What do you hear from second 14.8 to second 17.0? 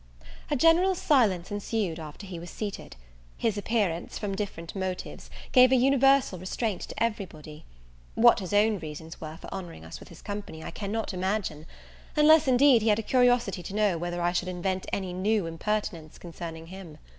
any new impertinence concerning him.